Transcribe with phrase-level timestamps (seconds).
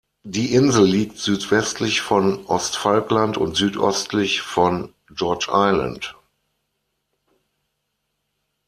[0.23, 6.15] Die Insel liegt südwestlich von Ostfalkland und südöstlich von George Island.